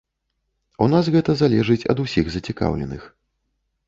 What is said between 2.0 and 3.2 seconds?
усіх зацікаўленых.